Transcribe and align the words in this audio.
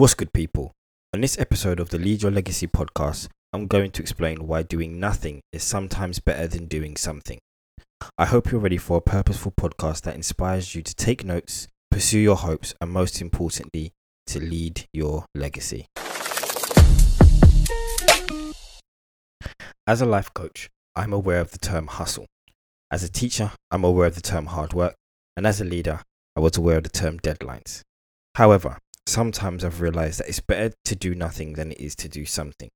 What's 0.00 0.14
good, 0.14 0.32
people? 0.32 0.72
On 1.12 1.20
this 1.20 1.38
episode 1.38 1.78
of 1.78 1.90
the 1.90 1.98
Lead 1.98 2.22
Your 2.22 2.30
Legacy 2.30 2.66
podcast, 2.66 3.28
I'm 3.52 3.66
going 3.66 3.90
to 3.90 4.00
explain 4.00 4.46
why 4.46 4.62
doing 4.62 4.98
nothing 4.98 5.42
is 5.52 5.62
sometimes 5.62 6.20
better 6.20 6.46
than 6.46 6.64
doing 6.64 6.96
something. 6.96 7.38
I 8.16 8.24
hope 8.24 8.50
you're 8.50 8.62
ready 8.62 8.78
for 8.78 8.96
a 8.96 9.02
purposeful 9.02 9.52
podcast 9.52 10.04
that 10.04 10.14
inspires 10.14 10.74
you 10.74 10.80
to 10.80 10.94
take 10.94 11.22
notes, 11.22 11.68
pursue 11.90 12.18
your 12.18 12.36
hopes, 12.36 12.74
and 12.80 12.90
most 12.90 13.20
importantly, 13.20 13.92
to 14.28 14.40
lead 14.40 14.86
your 14.94 15.26
legacy. 15.34 15.84
As 19.86 20.00
a 20.00 20.06
life 20.06 20.32
coach, 20.32 20.70
I'm 20.96 21.12
aware 21.12 21.40
of 21.40 21.50
the 21.50 21.58
term 21.58 21.88
hustle. 21.88 22.24
As 22.90 23.04
a 23.04 23.10
teacher, 23.10 23.52
I'm 23.70 23.84
aware 23.84 24.06
of 24.06 24.14
the 24.14 24.22
term 24.22 24.46
hard 24.46 24.72
work. 24.72 24.94
And 25.36 25.46
as 25.46 25.60
a 25.60 25.64
leader, 25.64 26.00
I 26.34 26.40
was 26.40 26.56
aware 26.56 26.78
of 26.78 26.84
the 26.84 26.88
term 26.88 27.18
deadlines. 27.20 27.82
However, 28.36 28.78
sometimes 29.10 29.64
I've 29.64 29.80
realized 29.80 30.20
that 30.20 30.28
it's 30.28 30.40
better 30.40 30.74
to 30.84 30.94
do 30.94 31.14
nothing 31.14 31.54
than 31.54 31.72
it 31.72 31.80
is 31.80 31.94
to 31.96 32.08
do 32.08 32.24
something, 32.24 32.70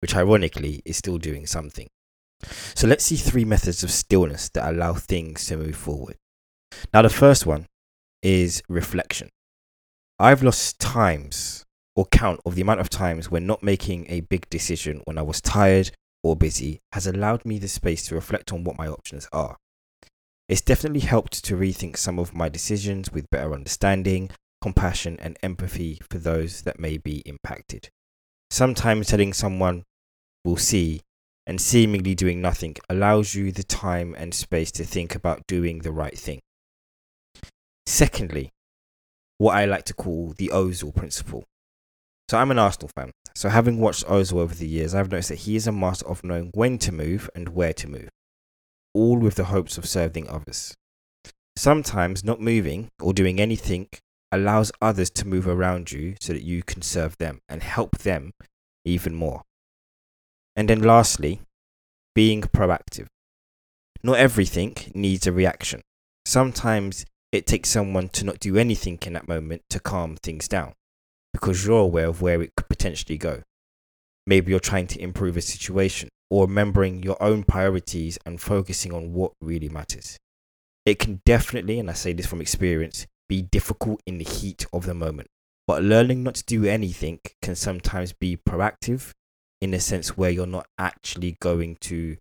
which 0.00 0.14
ironically 0.14 0.82
is 0.84 0.96
still 0.96 1.18
doing 1.18 1.46
something. 1.46 1.88
So 2.74 2.86
let's 2.86 3.04
see 3.04 3.16
three 3.16 3.44
methods 3.44 3.82
of 3.82 3.90
stillness 3.90 4.48
that 4.50 4.68
allow 4.68 4.94
things 4.94 5.46
to 5.46 5.56
move 5.56 5.76
forward. 5.76 6.16
Now, 6.94 7.02
the 7.02 7.10
first 7.10 7.44
one 7.46 7.66
is 8.22 8.62
reflection. 8.68 9.28
I've 10.18 10.42
lost 10.42 10.78
times 10.78 11.64
or 11.96 12.06
count 12.06 12.40
of 12.46 12.54
the 12.54 12.62
amount 12.62 12.80
of 12.80 12.88
times 12.88 13.30
when 13.30 13.46
not 13.46 13.62
making 13.62 14.06
a 14.08 14.20
big 14.20 14.48
decision 14.48 15.02
when 15.04 15.18
I 15.18 15.22
was 15.22 15.40
tired 15.40 15.90
or 16.22 16.36
busy 16.36 16.80
has 16.92 17.06
allowed 17.06 17.44
me 17.44 17.58
the 17.58 17.68
space 17.68 18.06
to 18.06 18.14
reflect 18.14 18.52
on 18.52 18.64
what 18.64 18.78
my 18.78 18.86
options 18.86 19.28
are. 19.32 19.56
It's 20.48 20.60
definitely 20.60 21.00
helped 21.00 21.44
to 21.44 21.56
rethink 21.56 21.96
some 21.96 22.18
of 22.18 22.34
my 22.34 22.48
decisions 22.48 23.12
with 23.12 23.30
better 23.30 23.54
understanding, 23.54 24.30
compassion, 24.60 25.18
and 25.20 25.38
empathy 25.42 26.00
for 26.10 26.18
those 26.18 26.62
that 26.62 26.78
may 26.78 26.98
be 26.98 27.18
impacted. 27.26 27.88
Sometimes 28.50 29.06
telling 29.06 29.32
someone 29.32 29.84
will 30.44 30.56
see 30.56 31.02
and 31.46 31.60
seemingly 31.60 32.14
doing 32.14 32.40
nothing 32.40 32.76
allows 32.88 33.34
you 33.34 33.50
the 33.52 33.62
time 33.62 34.14
and 34.16 34.34
space 34.34 34.70
to 34.72 34.84
think 34.84 35.14
about 35.14 35.46
doing 35.46 35.80
the 35.80 35.92
right 35.92 36.18
thing. 36.18 36.40
Secondly, 37.86 38.50
what 39.38 39.56
I 39.56 39.64
like 39.64 39.84
to 39.86 39.94
call 39.94 40.34
the 40.36 40.48
Ozil 40.48 40.94
principle. 40.94 41.44
So 42.28 42.38
I'm 42.38 42.50
an 42.50 42.58
Arsenal 42.58 42.90
fan. 42.94 43.10
So 43.34 43.48
having 43.48 43.80
watched 43.80 44.06
Ozil 44.06 44.38
over 44.38 44.54
the 44.54 44.68
years, 44.68 44.94
I've 44.94 45.10
noticed 45.10 45.30
that 45.30 45.38
he 45.38 45.56
is 45.56 45.66
a 45.66 45.72
master 45.72 46.06
of 46.06 46.22
knowing 46.22 46.50
when 46.54 46.78
to 46.78 46.92
move 46.92 47.30
and 47.34 47.48
where 47.48 47.72
to 47.72 47.88
move, 47.88 48.10
all 48.94 49.18
with 49.18 49.36
the 49.36 49.44
hopes 49.44 49.78
of 49.78 49.86
serving 49.86 50.28
others. 50.28 50.74
Sometimes 51.56 52.22
not 52.22 52.40
moving 52.40 52.90
or 53.00 53.12
doing 53.12 53.40
anything 53.40 53.88
allows 54.32 54.72
others 54.80 55.10
to 55.10 55.26
move 55.26 55.46
around 55.48 55.92
you 55.92 56.14
so 56.20 56.32
that 56.32 56.42
you 56.42 56.62
can 56.62 56.82
serve 56.82 57.16
them 57.18 57.40
and 57.48 57.62
help 57.62 57.98
them 57.98 58.32
even 58.84 59.14
more. 59.14 59.42
And 60.56 60.68
then 60.68 60.82
lastly, 60.82 61.40
being 62.14 62.42
proactive. 62.42 63.06
Not 64.02 64.18
everything 64.18 64.76
needs 64.94 65.26
a 65.26 65.32
reaction. 65.32 65.80
Sometimes 66.24 67.04
it 67.32 67.46
takes 67.46 67.70
someone 67.70 68.08
to 68.10 68.24
not 68.24 68.40
do 68.40 68.56
anything 68.56 68.98
in 69.06 69.12
that 69.12 69.28
moment 69.28 69.62
to 69.70 69.80
calm 69.80 70.16
things 70.16 70.48
down 70.48 70.72
because 71.32 71.64
you're 71.64 71.78
aware 71.78 72.08
of 72.08 72.22
where 72.22 72.42
it 72.42 72.52
could 72.56 72.68
potentially 72.68 73.18
go. 73.18 73.42
Maybe 74.26 74.50
you're 74.50 74.60
trying 74.60 74.86
to 74.88 75.00
improve 75.00 75.36
a 75.36 75.42
situation 75.42 76.08
or 76.28 76.46
remembering 76.46 77.02
your 77.02 77.20
own 77.22 77.44
priorities 77.44 78.18
and 78.24 78.40
focusing 78.40 78.92
on 78.92 79.12
what 79.12 79.32
really 79.40 79.68
matters. 79.68 80.18
It 80.86 80.98
can 80.98 81.20
definitely, 81.24 81.78
and 81.78 81.90
I 81.90 81.94
say 81.94 82.12
this 82.12 82.26
from 82.26 82.40
experience, 82.40 83.06
be 83.30 83.40
difficult 83.42 84.02
in 84.06 84.18
the 84.18 84.24
heat 84.24 84.66
of 84.72 84.86
the 84.86 84.92
moment. 84.92 85.28
But 85.64 85.84
learning 85.84 86.24
not 86.24 86.34
to 86.34 86.44
do 86.44 86.64
anything 86.64 87.20
can 87.40 87.54
sometimes 87.54 88.12
be 88.12 88.36
proactive 88.36 89.12
in 89.60 89.72
a 89.72 89.78
sense 89.78 90.16
where 90.16 90.30
you're 90.30 90.46
not 90.46 90.66
actually 90.76 91.36
going 91.40 91.76
to 91.82 92.16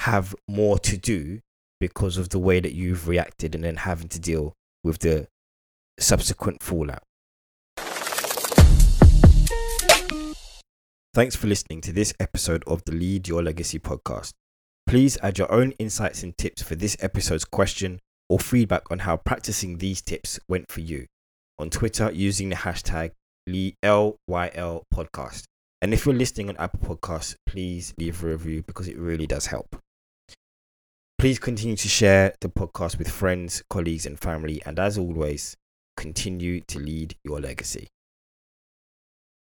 have 0.00 0.34
more 0.48 0.78
to 0.78 0.96
do 0.96 1.40
because 1.78 2.16
of 2.16 2.30
the 2.30 2.38
way 2.38 2.58
that 2.58 2.72
you've 2.72 3.06
reacted 3.06 3.54
and 3.54 3.64
then 3.64 3.76
having 3.76 4.08
to 4.08 4.18
deal 4.18 4.54
with 4.82 5.00
the 5.00 5.28
subsequent 6.00 6.62
fallout. 6.62 7.02
Thanks 11.12 11.36
for 11.36 11.48
listening 11.48 11.82
to 11.82 11.92
this 11.92 12.14
episode 12.18 12.64
of 12.66 12.82
the 12.84 12.92
Lead 12.92 13.28
Your 13.28 13.42
Legacy 13.42 13.78
podcast. 13.78 14.32
Please 14.86 15.18
add 15.22 15.36
your 15.36 15.52
own 15.52 15.72
insights 15.72 16.22
and 16.22 16.36
tips 16.38 16.62
for 16.62 16.76
this 16.76 16.96
episode's 17.00 17.44
question 17.44 18.00
or 18.28 18.38
feedback 18.38 18.90
on 18.90 19.00
how 19.00 19.16
practicing 19.16 19.78
these 19.78 20.02
tips 20.02 20.38
went 20.48 20.70
for 20.70 20.80
you 20.80 21.06
on 21.58 21.70
Twitter 21.70 22.10
using 22.12 22.48
the 22.48 22.56
hashtag 22.56 23.12
LYL 23.48 24.82
podcast. 24.92 25.44
And 25.82 25.92
if 25.92 26.06
you're 26.06 26.14
listening 26.14 26.48
on 26.48 26.56
Apple 26.56 26.96
Podcasts, 26.96 27.36
please 27.46 27.94
leave 27.98 28.22
a 28.22 28.28
review 28.28 28.62
because 28.66 28.88
it 28.88 28.98
really 28.98 29.26
does 29.26 29.46
help. 29.46 29.76
Please 31.18 31.38
continue 31.38 31.76
to 31.76 31.88
share 31.88 32.34
the 32.40 32.48
podcast 32.48 32.98
with 32.98 33.10
friends, 33.10 33.62
colleagues, 33.70 34.06
and 34.06 34.18
family. 34.18 34.60
And 34.66 34.78
as 34.78 34.98
always, 34.98 35.56
continue 35.96 36.60
to 36.62 36.78
lead 36.78 37.14
your 37.24 37.40
legacy. 37.40 37.88